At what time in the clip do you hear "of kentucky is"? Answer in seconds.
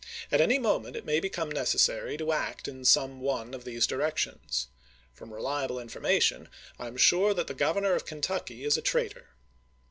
7.93-8.77